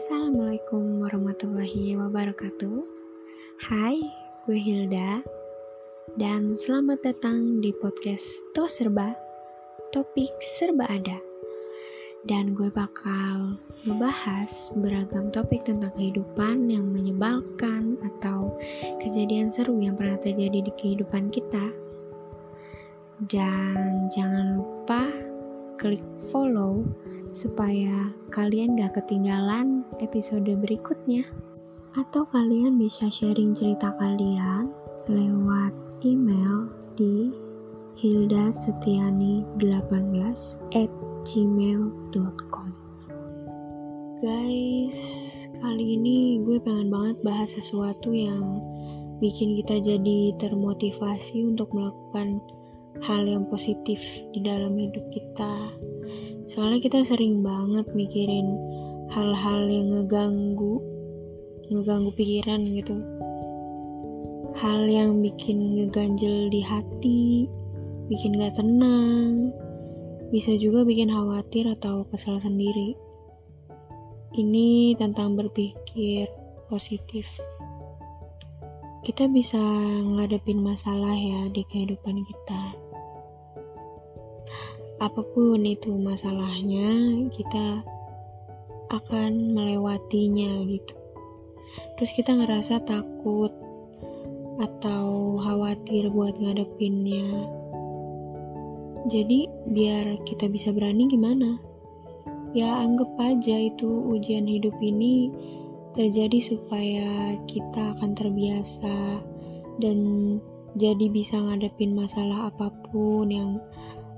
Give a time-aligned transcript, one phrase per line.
[0.00, 2.88] Assalamualaikum warahmatullahi wabarakatuh.
[3.68, 4.00] Hai,
[4.48, 5.20] gue Hilda.
[6.16, 9.12] Dan selamat datang di podcast To Serba.
[9.92, 11.20] Topik serba ada.
[12.24, 18.56] Dan gue bakal ngebahas beragam topik tentang kehidupan yang menyebalkan atau
[19.04, 21.76] kejadian seru yang pernah terjadi di kehidupan kita.
[23.28, 25.12] Dan jangan lupa
[25.76, 26.00] klik
[26.32, 26.88] follow
[27.32, 31.24] supaya kalian gak ketinggalan episode berikutnya.
[31.98, 34.70] Atau kalian bisa sharing cerita kalian
[35.10, 35.74] lewat
[36.06, 37.34] email di
[37.98, 40.38] hildasetiani18
[40.78, 40.90] at
[41.26, 42.68] gmail.com
[44.20, 45.00] Guys,
[45.58, 48.60] kali ini gue pengen banget bahas sesuatu yang
[49.18, 52.40] bikin kita jadi termotivasi untuk melakukan
[53.04, 54.00] hal yang positif
[54.32, 55.72] di dalam hidup kita
[56.50, 58.58] soalnya kita sering banget mikirin
[59.14, 60.82] hal-hal yang ngeganggu
[61.70, 62.98] ngeganggu pikiran gitu.
[64.58, 67.46] Hal yang bikin ngeganjel di hati
[68.10, 69.54] bikin gak tenang
[70.34, 72.98] bisa juga bikin khawatir atau kesal sendiri.
[74.34, 76.26] Ini tentang berpikir
[76.66, 77.30] positif.
[79.06, 79.62] Kita bisa
[80.02, 82.74] ngadepin masalah ya di kehidupan kita
[85.00, 87.80] apa pun itu masalahnya kita
[88.92, 90.94] akan melewatinya gitu.
[91.96, 93.48] Terus kita ngerasa takut
[94.60, 97.48] atau khawatir buat ngadepinnya.
[99.08, 101.56] Jadi biar kita bisa berani gimana?
[102.52, 105.32] Ya anggap aja itu ujian hidup ini
[105.96, 109.24] terjadi supaya kita akan terbiasa
[109.80, 109.98] dan
[110.78, 113.50] jadi bisa ngadepin masalah apa pun yang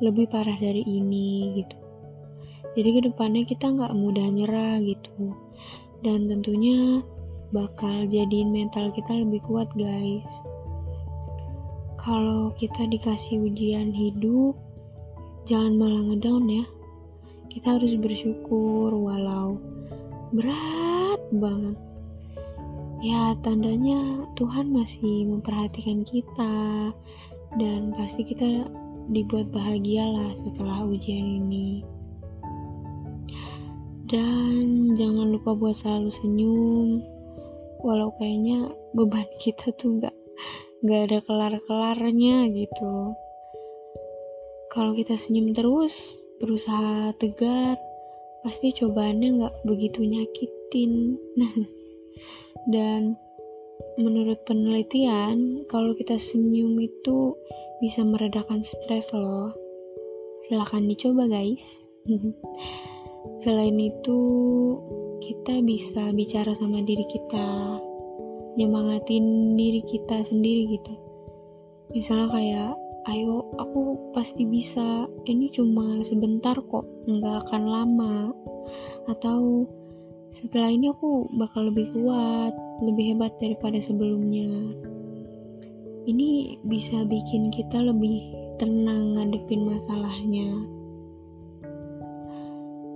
[0.00, 1.76] lebih parah dari ini gitu.
[2.74, 5.36] Jadi ke depannya kita nggak mudah nyerah gitu.
[6.00, 7.04] Dan tentunya
[7.52, 10.30] bakal jadiin mental kita lebih kuat guys.
[12.00, 14.56] Kalau kita dikasih ujian hidup
[15.44, 16.64] jangan malah ngedown ya.
[17.50, 19.58] Kita harus bersyukur walau
[20.30, 21.76] berat banget.
[23.02, 26.94] Ya tandanya Tuhan masih memperhatikan kita
[27.58, 28.68] dan pasti kita
[29.10, 31.82] dibuat bahagialah setelah ujian ini.
[34.10, 36.88] Dan jangan lupa buat selalu senyum,
[37.82, 40.14] walau kayaknya beban kita tuh gak,
[40.86, 43.14] gak ada kelar-kelarnya gitu.
[44.70, 47.78] Kalau kita senyum terus, berusaha tegar,
[48.46, 51.18] pasti cobaannya gak begitu nyakitin.
[52.74, 53.18] Dan
[54.00, 57.36] menurut penelitian, kalau kita senyum itu
[57.84, 59.52] bisa meredakan stres loh.
[60.48, 61.88] Silahkan dicoba guys.
[63.44, 64.20] Selain itu,
[65.20, 67.78] kita bisa bicara sama diri kita,
[68.56, 70.94] nyemangatin diri kita sendiri gitu.
[71.92, 72.72] Misalnya kayak,
[73.12, 78.16] ayo aku pasti bisa, ini cuma sebentar kok, nggak akan lama.
[79.08, 79.68] Atau
[80.30, 84.74] setelah ini aku bakal lebih kuat, lebih hebat daripada sebelumnya
[86.08, 90.48] ini bisa bikin kita lebih tenang ngadepin masalahnya.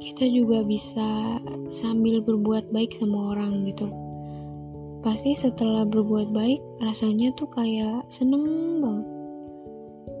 [0.00, 1.38] Kita juga bisa
[1.68, 3.90] sambil berbuat baik sama orang gitu.
[5.04, 9.08] Pasti setelah berbuat baik, rasanya tuh kayak seneng banget.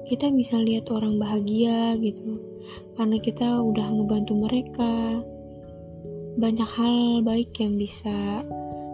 [0.06, 2.38] Kita bisa lihat orang bahagia gitu,
[2.94, 5.22] karena kita udah ngebantu mereka.
[6.36, 8.44] Banyak hal baik yang bisa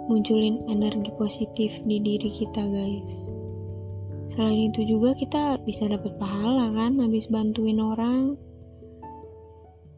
[0.06, 3.26] munculin energi positif di diri kita, guys.
[4.32, 8.38] Selain itu juga kita bisa dapat pahala kan habis bantuin orang.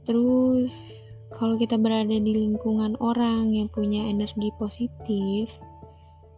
[0.09, 0.73] Terus
[1.35, 5.55] kalau kita berada di lingkungan orang yang punya energi positif,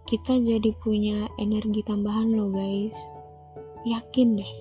[0.07, 2.95] kita jadi punya energi tambahan loh guys.
[3.83, 4.53] Yakin deh.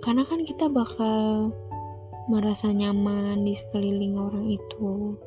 [0.00, 1.52] Karena kan kita bakal
[2.30, 5.18] merasa nyaman di sekeliling orang itu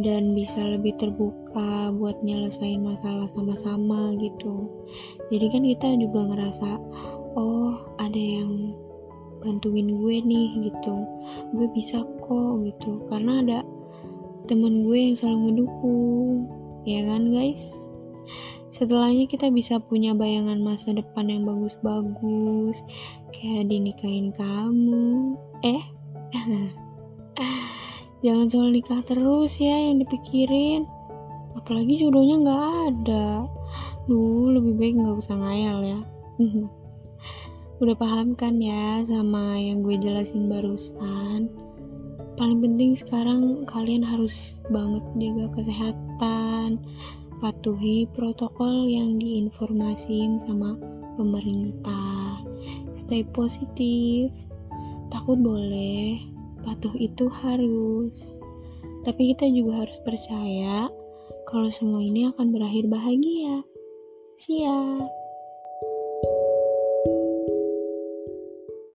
[0.00, 4.66] dan bisa lebih terbuka buat nyelesain masalah sama-sama gitu.
[5.30, 6.70] Jadi kan kita juga ngerasa
[7.38, 8.74] oh ada yang
[9.38, 10.96] bantuin gue nih gitu.
[11.54, 13.06] Gue bisa kok gitu.
[13.06, 13.58] Karena ada
[14.50, 16.50] temen gue yang selalu ngedukung
[16.82, 17.70] ya kan guys?
[18.74, 22.82] Setelahnya kita bisa punya bayangan masa depan yang bagus-bagus
[23.30, 25.38] kayak dinikahin kamu.
[25.62, 25.93] Eh
[28.24, 30.88] Jangan soal nikah terus ya yang dipikirin.
[31.54, 33.46] Apalagi jodohnya nggak ada.
[34.10, 36.00] Duh, lebih baik nggak usah ngayal ya.
[37.82, 41.64] Udah paham kan ya sama yang gue jelasin barusan?
[42.34, 46.82] paling penting sekarang kalian harus banget jaga kesehatan
[47.38, 50.74] patuhi protokol yang diinformasiin sama
[51.14, 52.42] pemerintah
[52.90, 54.34] stay positif
[55.14, 56.18] takut boleh
[56.66, 58.42] patuh itu harus.
[59.06, 60.90] Tapi kita juga harus percaya
[61.46, 63.62] kalau semua ini akan berakhir bahagia.
[64.34, 65.23] Siap